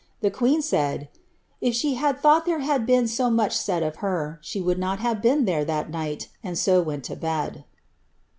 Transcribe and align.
The 0.21 0.31
queen 0.31 0.63
said, 0.63 1.09
^ 1.15 1.19
if 1.61 1.75
she 1.75 1.93
had 1.93 2.19
thought 2.19 2.47
there 2.47 2.61
had 2.61 2.87
been 2.87 3.07
so 3.07 3.29
much 3.29 3.55
said 3.55 3.83
of 3.83 3.97
her, 3.97 4.39
she 4.41 4.59
would 4.59 4.79
not 4.79 4.97
have 4.97 5.21
been 5.21 5.45
there 5.45 5.63
that 5.63 5.91
night, 5.91 6.27
and 6.43 6.57
so 6.57 6.81
went 6.81 7.03
to 7.03 7.15
bed." 7.15 7.65